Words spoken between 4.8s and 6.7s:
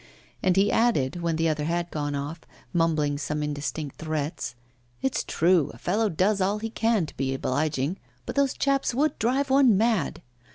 'It's true; a fellow does all